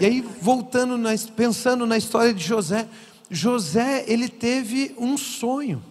[0.00, 2.88] E aí, voltando, na, pensando na história de José,
[3.30, 5.82] José, ele teve um sonho.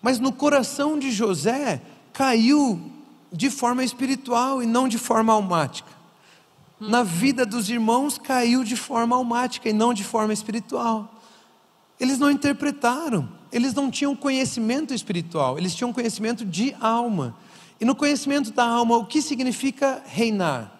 [0.00, 1.80] Mas no coração de José
[2.12, 2.80] caiu
[3.32, 5.90] de forma espiritual e não de forma almática.
[6.78, 11.10] Na vida dos irmãos caiu de forma almática e não de forma espiritual.
[11.98, 17.34] Eles não interpretaram, eles não tinham conhecimento espiritual, eles tinham conhecimento de alma.
[17.80, 20.70] E no conhecimento da alma, o que significa reinar?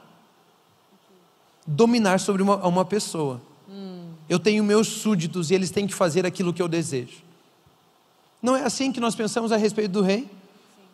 [1.66, 3.40] Dominar sobre uma, uma pessoa.
[4.28, 7.22] Eu tenho meus súditos e eles têm que fazer aquilo que eu desejo.
[8.40, 10.28] Não é assim que nós pensamos a respeito do rei?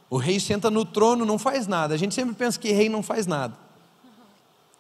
[0.08, 1.94] O rei senta no trono, não faz nada.
[1.94, 3.54] A gente sempre pensa que rei não faz nada.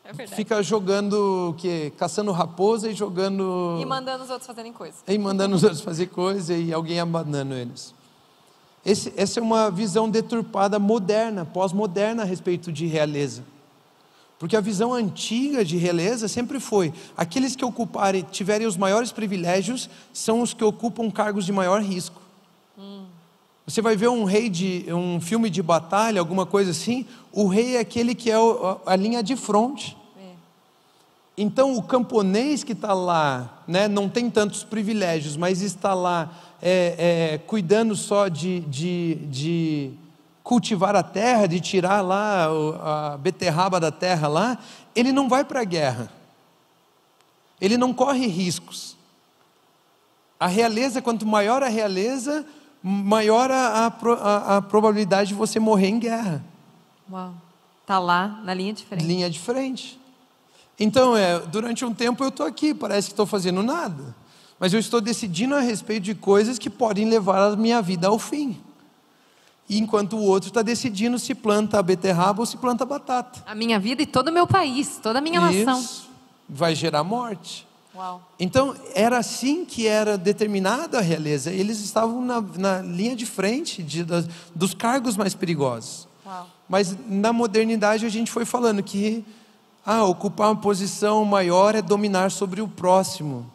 [0.04, 0.26] É.
[0.26, 1.92] Fica jogando, o quê?
[1.96, 3.78] caçando raposa e jogando.
[3.80, 4.96] E mandando os outros fazerem coisa.
[5.06, 7.94] E mandando os outros fazer coisa e alguém abandonando eles.
[8.84, 13.44] Esse, essa é uma visão deturpada moderna, pós-moderna a respeito de realeza.
[14.40, 19.90] Porque a visão antiga de realeza sempre foi: aqueles que ocuparem, tiverem os maiores privilégios,
[20.14, 22.20] são os que ocupam cargos de maior risco.
[23.66, 27.76] Você vai ver um rei de um filme de batalha, alguma coisa assim, o rei
[27.76, 28.36] é aquele que é
[28.86, 29.96] a linha de fronte.
[30.18, 30.32] É.
[31.38, 37.34] Então o camponês que está lá, né, não tem tantos privilégios, mas está lá é,
[37.34, 39.90] é, cuidando só de, de, de
[40.42, 42.46] cultivar a terra, de tirar lá
[43.12, 44.58] a beterraba da terra lá,
[44.94, 46.10] ele não vai para a guerra.
[47.60, 48.96] Ele não corre riscos.
[50.38, 52.46] A realeza, quanto maior a realeza,
[52.82, 56.42] maior a, a a- probabilidade de você morrer em guerra
[57.12, 57.34] Uau.
[57.84, 59.04] Tá lá na linha de frente.
[59.04, 60.00] linha de frente.
[60.78, 64.14] Então, é, durante um tempo eu estou aqui, parece que estou fazendo nada,
[64.58, 68.18] mas eu estou decidindo a respeito de coisas que podem levar a minha vida ao
[68.18, 68.58] fim.
[69.78, 73.42] Enquanto o outro está decidindo se planta a beterraba ou se planta a batata.
[73.46, 75.80] A minha vida e todo o meu país, toda a minha nação.
[75.80, 76.08] Isso
[76.48, 77.66] vai gerar morte.
[77.94, 78.20] Uau.
[78.38, 81.50] Então, era assim que era determinada a realeza.
[81.52, 86.08] Eles estavam na, na linha de frente de- das- dos cargos mais perigosos.
[86.26, 86.48] Uau.
[86.68, 89.24] Mas na modernidade a gente foi falando que
[89.84, 93.50] ah, ocupar uma posição maior é dominar sobre o próximo,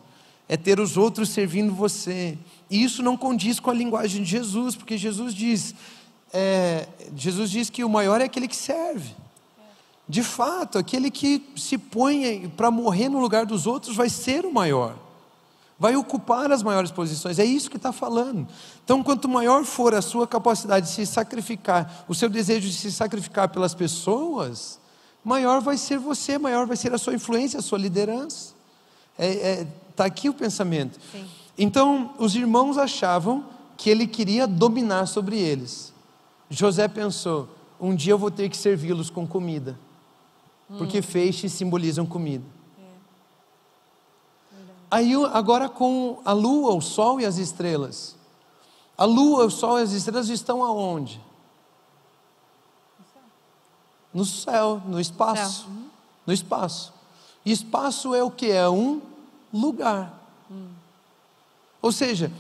[0.50, 2.38] é ter os outros servindo você.
[2.70, 5.74] E isso não condiz com a linguagem de Jesus, porque Jesus diz,
[6.38, 9.16] é, Jesus diz que o maior é aquele que serve.
[10.08, 14.54] De fato, aquele que se põe para morrer no lugar dos outros vai ser o
[14.54, 14.96] maior,
[15.80, 18.48] vai ocupar as maiores posições, é isso que está falando.
[18.84, 22.92] Então, quanto maior for a sua capacidade de se sacrificar, o seu desejo de se
[22.92, 24.78] sacrificar pelas pessoas,
[25.24, 28.54] maior vai ser você, maior vai ser a sua influência, a sua liderança.
[29.18, 31.00] Está é, tá aqui o pensamento.
[31.12, 31.26] Sim.
[31.58, 33.46] Então, os irmãos achavam
[33.78, 35.95] que ele queria dominar sobre eles.
[36.50, 37.48] José pensou:
[37.80, 39.78] um dia eu vou ter que servi-los com comida,
[40.78, 42.46] porque feixes simbolizam comida.
[44.90, 48.16] Aí, o- agora com a lua, o sol e as estrelas.
[48.98, 51.20] A lua, o sol e as estrelas estão aonde?
[54.14, 55.64] No céu, no espaço.
[55.64, 55.88] Céu, uhum.
[56.26, 56.94] No espaço.
[57.46, 58.50] E espaço é o que?
[58.50, 59.02] É um
[59.54, 60.14] lugar.
[61.82, 62.32] Ou seja,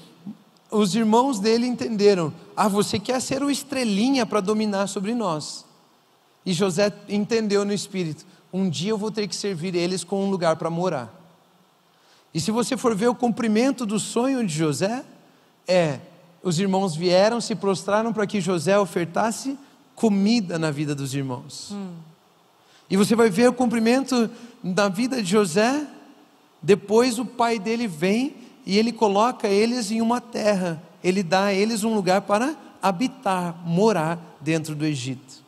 [0.71, 5.65] os irmãos dele entenderam: ah, você quer ser o estrelinha para dominar sobre nós.
[6.45, 10.29] E José entendeu no espírito: um dia eu vou ter que servir eles com um
[10.29, 11.13] lugar para morar.
[12.33, 15.03] E se você for ver o cumprimento do sonho de José,
[15.67, 15.99] é:
[16.43, 19.57] os irmãos vieram, se prostraram para que José ofertasse
[19.95, 21.71] comida na vida dos irmãos.
[22.89, 24.29] E você vai ver o cumprimento
[24.63, 25.87] da vida de José.
[26.61, 28.35] Depois o pai dele vem
[28.65, 30.81] e ele coloca eles em uma terra.
[31.03, 35.43] Ele dá a eles um lugar para habitar, morar dentro do Egito.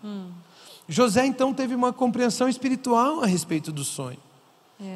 [0.87, 4.19] José então teve uma compreensão espiritual a respeito do sonho.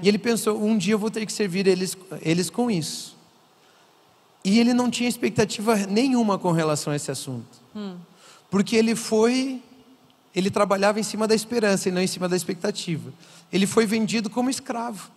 [0.03, 3.17] E ele pensou: um dia eu vou ter que servir eles, eles com isso.
[4.43, 7.59] E ele não tinha expectativa nenhuma com relação a esse assunto.
[8.49, 9.61] Porque ele foi,
[10.35, 13.11] ele trabalhava em cima da esperança e não em cima da expectativa.
[13.51, 15.09] Ele foi vendido como escravo.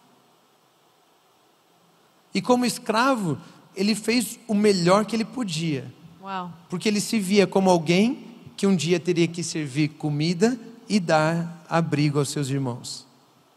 [2.35, 3.39] E como escravo,
[3.77, 5.93] ele fez o melhor que ele podia.
[6.21, 6.53] Uau.
[6.69, 10.59] Porque ele se via como alguém que um dia teria que servir comida
[10.89, 13.07] e dar abrigo aos seus irmãos.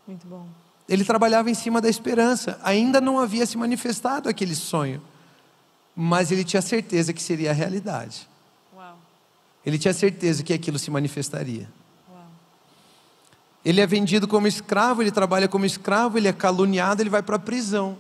[0.08, 0.46] Muito bom.
[0.88, 2.60] Ele trabalhava em cima da esperança.
[2.64, 5.02] Ainda não havia se manifestado aquele sonho,
[5.96, 8.28] mas ele tinha certeza que seria a realidade.
[8.76, 8.96] Uau.
[9.66, 11.70] Ele tinha certeza que aquilo se manifestaria.
[12.10, 12.26] Uau.
[13.66, 17.36] Ele é vendido como escravo, ele trabalha como escravo, ele é caluniado, ele vai para
[17.36, 17.98] a prisão.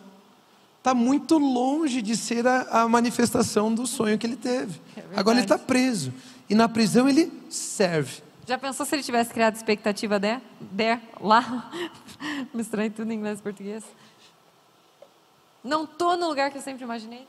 [0.87, 4.79] Está muito longe de ser a, a, manifestação do sonho que ele teve.
[4.95, 6.13] É Agora ele está preso.
[6.49, 8.23] E na prisão ele serve.
[8.47, 11.69] Já pensou se ele tivesse criado expectativa der, der lá?
[12.55, 13.83] Misturei tudo em inglês e português.
[15.61, 17.27] Não estou no lugar que eu sempre imaginei.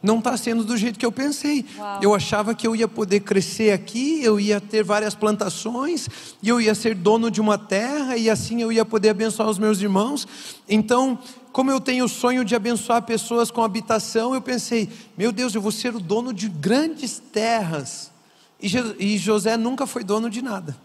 [0.00, 1.64] Não está sendo do jeito que eu pensei.
[1.76, 2.00] Uau.
[2.00, 6.08] Eu achava que eu ia poder crescer aqui, eu ia ter várias plantações,
[6.40, 9.58] e eu ia ser dono de uma terra, e assim eu ia poder abençoar os
[9.58, 10.26] meus irmãos.
[10.68, 11.18] Então,
[11.52, 15.60] como eu tenho o sonho de abençoar pessoas com habitação, eu pensei, meu Deus, eu
[15.60, 18.12] vou ser o dono de grandes terras.
[18.60, 20.76] E, Je e José nunca foi dono de nada.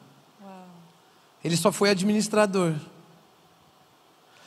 [0.42, 0.66] Uau.
[1.44, 2.74] Ele só foi administrador.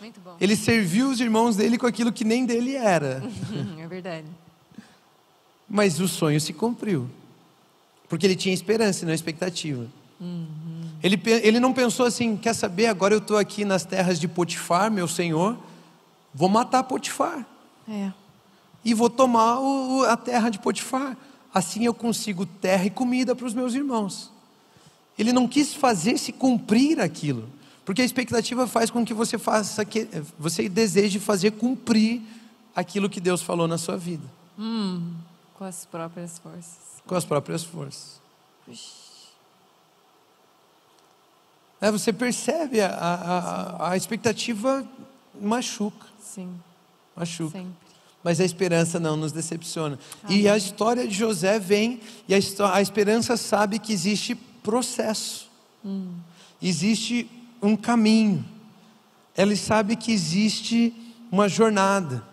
[0.01, 0.37] Muito bom.
[0.41, 3.23] Ele serviu os irmãos dele com aquilo que nem dele era.
[3.79, 4.27] é verdade.
[5.69, 7.09] Mas o sonho se cumpriu.
[8.09, 9.87] Porque ele tinha esperança e não expectativa.
[11.03, 14.27] Ele, pe- ele não pensou assim: quer saber, agora eu estou aqui nas terras de
[14.29, 15.59] Potifar, meu senhor,
[16.33, 17.45] vou matar Potifar.
[17.89, 18.13] É.
[18.85, 21.17] E vou tomar o- a terra de Potifar.
[21.53, 24.31] Assim eu consigo terra e comida para os meus irmãos.
[25.19, 27.49] Ele não quis fazer se cumprir aquilo.
[27.85, 30.09] Porque a expectativa faz com que você faça que
[30.39, 32.21] você deseje fazer cumprir
[32.75, 34.25] aquilo que Deus falou na sua vida,
[35.57, 36.77] Com as próprias forças.
[37.07, 38.21] com as próprias forças.
[41.81, 44.87] É, você percebe a, a, a- expectativa
[45.41, 46.53] machuca, Sim,
[47.15, 47.53] machuca.
[47.53, 47.87] sempre.
[48.25, 49.99] Mas a esperança não nos decepciona.
[50.29, 52.39] E a história de José vem e a,
[52.75, 55.49] a esperança sabe que existe processo,
[56.61, 57.31] existe
[57.63, 58.45] um caminho.
[59.37, 60.93] Ela sabe que existe
[61.31, 62.27] uma jornada.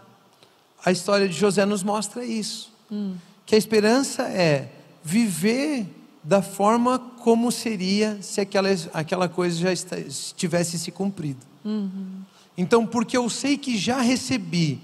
[0.84, 2.73] A história de José nos mostra isso.
[3.46, 4.72] Que a esperança é
[5.04, 5.86] viver
[6.24, 9.98] da forma como seria se aquela, aquela coisa já esta-
[10.36, 11.40] tivesse se cumprido.
[12.58, 14.80] Então, porque eu sei que já recebi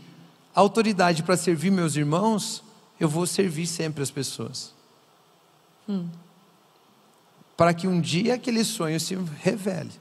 [0.56, 2.64] autoridade para servir meus irmãos,
[3.00, 4.74] eu vou servir sempre as pessoas.
[7.56, 9.92] Para que um dia aquele sonho se revele.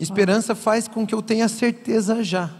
[0.00, 2.50] Esperança faz com que eu tenha certeza já.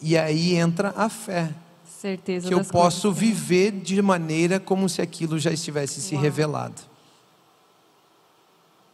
[0.00, 1.52] E aí entra a fé,
[1.98, 6.22] Certeza que eu posso coisas viver de maneira como se aquilo já estivesse se Uau.
[6.22, 6.80] revelado.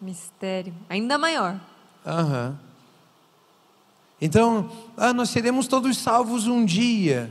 [0.00, 0.72] Mistério.
[0.88, 1.60] Ainda maior.
[2.06, 2.58] Aham.
[4.18, 7.30] Então, ah, nós seremos todos salvos um dia.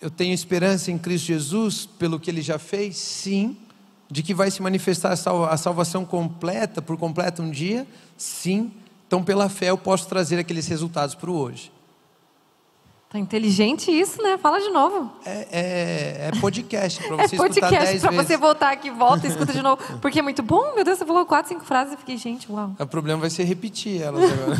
[0.00, 2.96] Eu tenho esperança em Cristo Jesus, pelo que Ele já fez?
[2.96, 3.56] Sim.
[4.08, 7.84] De que vai se manifestar a salvação completa, por completo um dia?
[8.16, 8.72] Sim.
[9.08, 11.72] Então, pela fé, eu posso trazer aqueles resultados para o hoje.
[13.08, 14.36] Tá inteligente isso, né?
[14.36, 15.10] Fala de novo.
[15.24, 18.26] É, é- é podcast, para É você escutar podcast dez pra vezes.
[18.26, 19.80] você voltar aqui, volta e escuta de novo.
[20.02, 22.72] Porque é muito bom, meu Deus, você falou quatro, cinco frases e fiquei, gente, uau.
[22.78, 24.56] O problema vai ser repetir elas agora.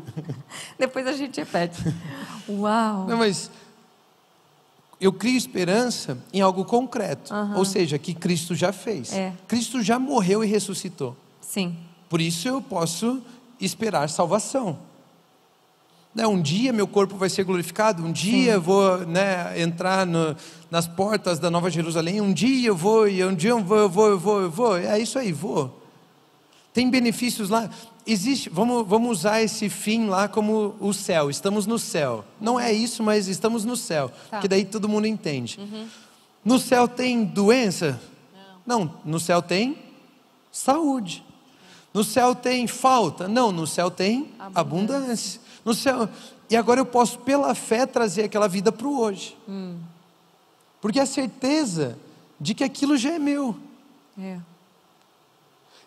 [0.78, 1.82] Depois a gente repete.
[2.46, 3.06] Uau.
[3.08, 3.50] Não, mas
[5.00, 9.12] eu crio esperança em algo concreto, ou seja, que Cristo já fez.
[9.14, 9.32] É.
[9.46, 11.16] Cristo já morreu e ressuscitou.
[11.40, 11.74] Sim.
[12.10, 13.22] Por isso eu posso
[13.60, 14.78] esperar salvação.
[16.14, 20.34] Né, Um dia meu corpo vai ser glorificado, um dia eu vou né, entrar no-
[20.70, 23.88] nas portas da Nova Jerusalém, um dia eu vou, e um dia eu vou, eu
[23.88, 24.76] vou, eu vou, eu vou.
[24.76, 25.80] É isso aí, vou.
[26.72, 27.68] Tem benefícios lá.
[28.06, 31.28] Existe, vamos, vamos usar esse fim lá como o céu.
[31.28, 32.24] Estamos no céu.
[32.40, 34.10] Não é isso, mas estamos no céu.
[34.30, 34.40] Tá.
[34.40, 35.58] Que daí todo mundo entende.
[36.44, 38.00] No céu tem doença?
[38.66, 38.94] Não.
[39.04, 39.76] No céu tem
[40.50, 41.22] saúde.
[41.92, 43.28] No céu tem falta?
[43.28, 45.40] Não, no céu tem abundância.
[45.64, 46.08] No céu.
[46.50, 49.36] E agora eu posso, pela fé, trazer aquela vida para o hoje.
[50.80, 51.98] Porque a certeza
[52.40, 53.56] de que aquilo já é meu.
[54.18, 54.38] É.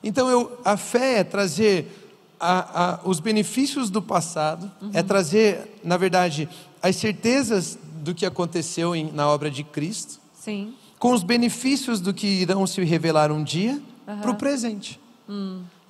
[0.04, 1.98] Então eu, a fé é trazer
[2.40, 6.50] a- a- os benefícios do passado, é trazer, na verdade,
[6.82, 10.74] as certezas do que aconteceu em- na obra de Cristo, Sim.
[10.98, 15.00] com os benefícios do que irão se revelar um dia para o presente.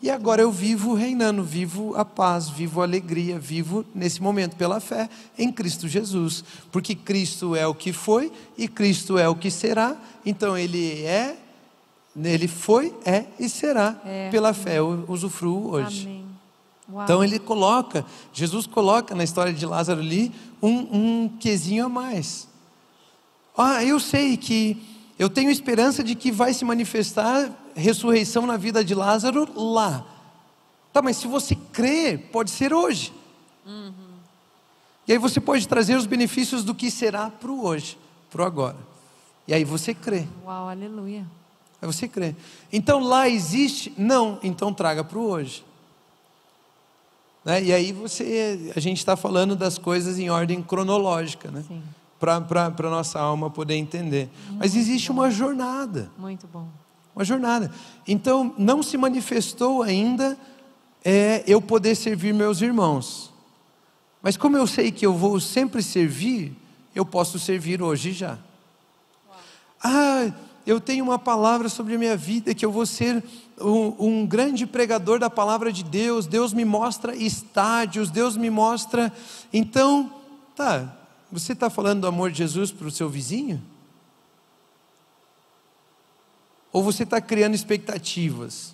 [0.02, 4.80] E agora eu vivo reinando, vivo a paz, vivo a alegria, vivo nesse momento pela
[4.80, 6.44] fé em Cristo Jesus.
[6.72, 9.96] Porque Cristo é o que foi e Cristo é o que será.
[10.26, 11.38] Então Ele é,
[12.16, 14.02] Ele foi, é e será.
[14.04, 14.30] É.
[14.32, 16.08] Pela fé eu usufruo hoje.
[16.08, 16.26] Amém.
[16.92, 17.04] Uau.
[17.04, 20.32] Então ele coloca, Jesus coloca na história de Lázaro ali
[20.62, 22.48] um, um quesinho a mais.
[23.56, 24.82] Ah, eu sei que
[25.18, 30.06] eu tenho esperança de que vai se manifestar ressurreição na vida de Lázaro lá.
[30.94, 33.14] Tá, mas se você crê, pode ser hoje.
[35.08, 37.98] E aí você pode trazer os benefícios do que será para o hoje,
[38.30, 38.78] para o agora.
[39.48, 40.28] E aí você crê.
[40.46, 41.26] Uau, aleluia.
[41.82, 42.36] Aí você crê.
[42.72, 43.94] Então lá existe?
[43.98, 45.66] Não, então traga para o hoje.
[47.44, 47.64] Né?
[47.64, 51.66] E aí você, a gente está falando das coisas em ordem cronológica, né?
[52.20, 52.36] Para
[52.68, 54.30] a nossa alma poder entender.
[54.52, 56.12] Mas existe uma jornada.
[56.20, 56.68] Muito bom.
[57.16, 57.72] Uma jornada.
[58.08, 60.38] Então, não se manifestou ainda
[61.04, 63.32] é, eu poder servir meus irmãos.
[64.22, 66.54] Mas como eu sei que eu vou sempre servir,
[66.94, 68.38] eu posso servir hoje já.
[69.84, 70.32] Ah,
[70.66, 73.24] eu tenho uma palavra sobre a minha vida que eu vou ser
[73.60, 76.28] um, um, grande pregador da palavra de Deus.
[76.28, 79.12] Deus me mostra estádios, Deus me mostra.
[79.52, 80.12] Então,
[80.56, 80.96] tá,
[81.32, 83.62] você está falando do amor de Jesus para o seu vizinho?
[86.72, 88.74] Ou você está criando expectativas?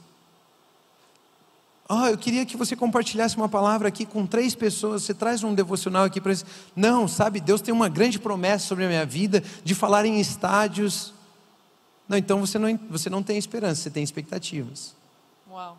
[1.89, 5.03] Ah, eu queria que você compartilhasse uma palavra aqui com três pessoas.
[5.03, 6.45] Você traz um devocional aqui para eles.
[6.75, 11.13] Não, sabe, Deus tem uma grande promessa sobre a minha vida de falar em estádios.
[12.07, 14.93] Não, então você não, você não tem esperança, você tem expectativas.
[15.49, 15.77] Uau.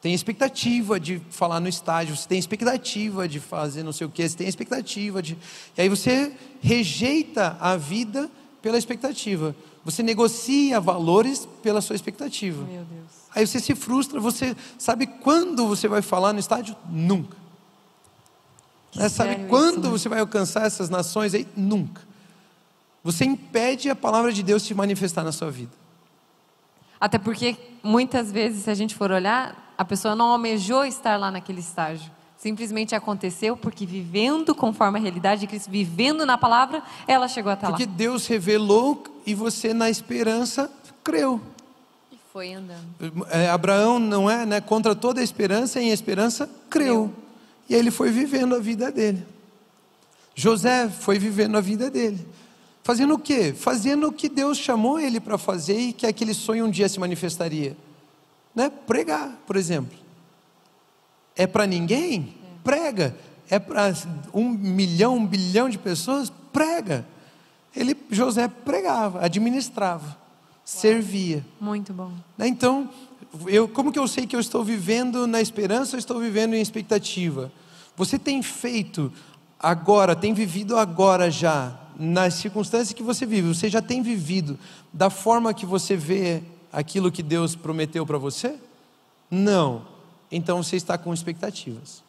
[0.00, 4.28] Tem expectativa de falar no estádio, você tem expectativa de fazer não sei o que,
[4.28, 5.36] você tem expectativa de.
[5.76, 9.54] E aí você rejeita a vida pela expectativa.
[9.84, 12.64] Você negocia valores pela sua expectativa.
[12.64, 13.08] Meu Deus.
[13.34, 16.74] Aí você se frustra, você sabe quando você vai falar no estádio?
[16.88, 17.36] Nunca.
[18.94, 19.08] Né?
[19.08, 19.90] Sabe quando isso, né?
[19.90, 21.46] você vai alcançar essas nações aí?
[21.56, 22.02] Nunca.
[23.04, 25.72] Você impede a palavra de Deus se manifestar na sua vida.
[27.00, 31.30] Até porque muitas vezes, se a gente for olhar, a pessoa não almejou estar lá
[31.30, 32.10] naquele estágio.
[32.38, 37.66] Simplesmente aconteceu porque vivendo conforme a realidade de Cristo, vivendo na palavra, ela chegou até
[37.66, 37.92] Porque lá.
[37.96, 40.70] Deus revelou e você, na esperança,
[41.02, 41.40] creu.
[42.12, 42.86] E foi andando.
[43.28, 47.12] É, Abraão não é né, contra toda a esperança, em esperança creu.
[47.68, 49.26] E aí ele foi vivendo a vida dele.
[50.32, 52.24] José foi vivendo a vida dele.
[52.84, 53.52] Fazendo o quê?
[53.52, 57.00] Fazendo o que Deus chamou ele para fazer e que aquele sonho um dia se
[57.00, 57.76] manifestaria.
[58.54, 58.70] Né?
[58.86, 59.98] Pregar, por exemplo.
[61.38, 62.34] É para ninguém?
[62.64, 63.16] Prega.
[63.48, 63.94] É para
[64.34, 66.30] um milhão, um bilhão de pessoas?
[66.52, 67.06] Prega.
[67.74, 70.18] Ele, José pregava, administrava,
[70.64, 71.46] servia.
[71.60, 72.10] Muito bom.
[72.36, 72.48] Né?
[72.48, 72.90] Então,
[73.46, 76.60] eu, como que eu sei que eu estou vivendo na esperança ou estou vivendo em
[76.60, 77.52] expectativa?
[77.96, 79.12] Você tem feito
[79.58, 84.58] agora, tem vivido agora já, nas circunstâncias que você vive, você já tem vivido
[84.92, 86.42] da forma que você vê
[86.72, 88.56] aquilo que Deus prometeu para você?
[89.30, 89.97] Não.
[90.30, 92.02] Então você está com expectativas.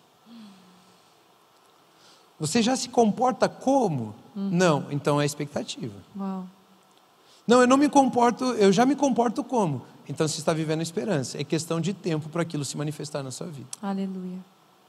[2.40, 4.16] Você já se comporta como?
[4.36, 4.86] Não.
[4.90, 5.96] Então é expectativa.
[6.18, 6.46] Uau.
[7.46, 9.82] Não, eu não me comporto, eu já me comporto como?
[10.08, 11.40] Então você está vivendo esperança.
[11.40, 13.68] É questão de tempo para aquilo se manifestar na sua vida.
[13.82, 14.38] Aleluia.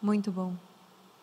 [0.00, 0.52] Muito bom.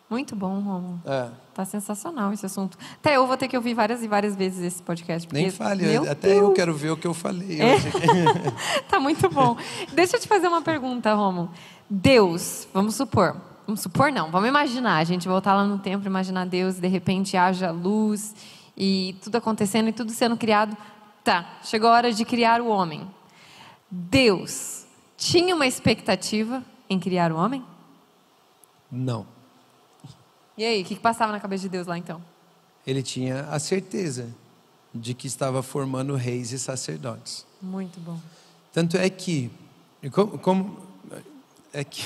[0.10, 1.02] Muito bom, Romulo.
[1.06, 1.30] É.
[1.54, 2.78] Tá sensacional esse assunto.
[2.96, 5.28] Até eu vou ter que ouvir várias e várias vezes esse podcast.
[5.34, 6.54] Nem fale, Meu até eu Deus.
[6.56, 7.60] quero ver o que eu falei.
[7.60, 7.76] É?
[7.76, 7.92] hoje.
[8.88, 9.58] tá muito bom.
[9.94, 11.52] Deixa eu te fazer uma pergunta, Romulo.
[11.89, 13.36] Deus, vamos supor.
[13.65, 14.98] Vamos supor, não, vamos imaginar.
[14.98, 18.34] A gente voltar lá no tempo, imaginar Deus, de repente haja luz
[18.77, 20.75] e tudo acontecendo e tudo sendo criado.
[21.24, 23.06] Tá, chegou a hora de criar o homem.
[23.91, 24.86] Deus
[25.17, 27.63] tinha uma expectativa em criar o homem?
[28.89, 29.25] Não.
[30.58, 32.22] E aí, o que, passava na cabeça de Deus lá então?
[32.86, 34.34] Ele tinha a certeza
[34.94, 37.46] de que estava formando reis e sacerdotes.
[37.62, 38.17] Muito bom.
[38.72, 39.51] Tanto é que,
[40.12, 40.87] como, como
[41.74, 42.03] é que,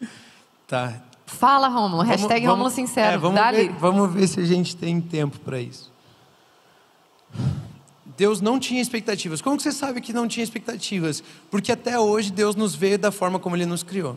[0.66, 0.94] tá.
[1.26, 1.98] Fala, Romulo.
[2.04, 3.14] Vamos- Hashtag vamos- Romulo Sincero.
[3.14, 5.92] é, vamos, ver, vamos ver se a gente tem tempo para isso.
[8.16, 9.40] Deus não tinha expectativas.
[9.40, 11.22] Como que você sabe que não tinha expectativas?
[11.50, 14.16] Porque até hoje Deus nos vê da forma como Ele nos criou.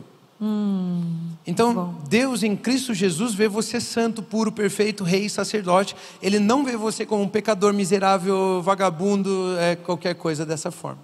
[1.46, 1.94] então, Hum, bom.
[2.08, 5.94] Deus em Cristo Jesus vê você santo, puro, perfeito, rei, sacerdote.
[6.20, 10.98] Ele não vê você como um pecador miserável, vagabundo, é, qualquer coisa dessa forma.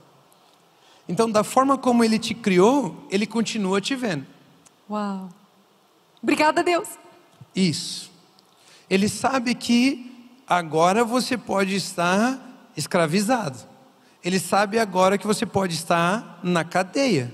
[1.08, 4.26] Então, da forma como Ele te criou, Ele continua te vendo.
[4.90, 5.30] Uau.
[6.22, 6.88] Obrigada, Deus.
[7.56, 8.10] Isso.
[8.90, 13.58] Ele sabe que agora você pode estar escravizado.
[14.24, 17.32] Ele sabe agora que você pode estar na cadeia.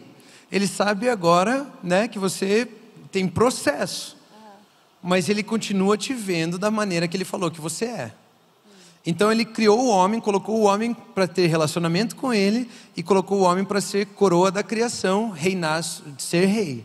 [0.50, 2.68] Ele sabe agora, né, que você
[3.10, 4.16] tem processo.
[5.02, 8.14] Mas ele continua te vendo da maneira que ele falou que você é.
[9.06, 13.40] Então ele criou o homem, colocou o homem para ter relacionamento com ele e colocou
[13.40, 15.82] o homem para ser coroa da criação, reinar,
[16.16, 16.84] ser rei.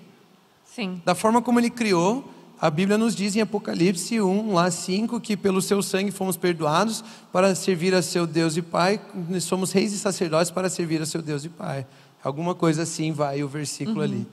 [0.65, 1.01] Sim.
[1.05, 2.29] Da forma como ele criou,
[2.61, 7.03] a Bíblia nos diz em Apocalipse 1, lá 5, que pelo seu sangue fomos perdoados
[7.31, 8.99] para servir a seu Deus e Pai,
[9.39, 11.87] somos reis e sacerdotes para servir a seu Deus e Pai.
[12.21, 14.27] Alguma coisa assim vai o versículo ali.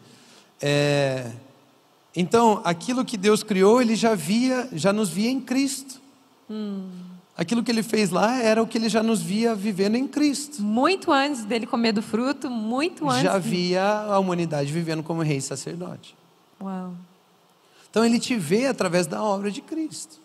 [0.60, 1.30] É,
[2.16, 6.00] então, aquilo que Deus criou, Ele já via, já nos via em Cristo.
[7.36, 10.62] Aquilo que Ele fez lá era o que Ele já nos via vivendo em Cristo.
[10.62, 13.22] Muito antes dele comer do fruto, muito antes.
[13.22, 16.16] Já via a humanidade vivendo como rei e sacerdote.
[16.60, 16.94] Uau.
[17.90, 20.18] Então Ele te vê através da obra de Cristo.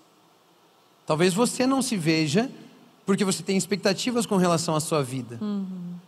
[1.06, 2.50] Talvez você não se veja
[3.06, 5.38] porque você tem expectativas com relação à sua vida.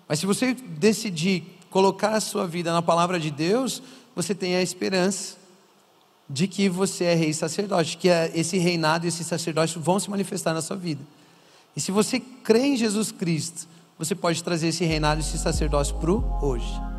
[0.07, 3.83] Mas se você decidir colocar a sua vida na palavra de Deus,
[4.15, 5.42] você tem a esperança
[6.29, 9.99] de que você é rei e sacerdote, que é- esse reinado e esse sacerdócio vão
[9.99, 11.01] se manifestar na sua vida.
[11.75, 15.95] E se você crê em Jesus Cristo, você pode trazer esse reinado e esse sacerdócio
[15.95, 16.92] para o hoje.